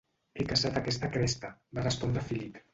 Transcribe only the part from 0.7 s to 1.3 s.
a aquesta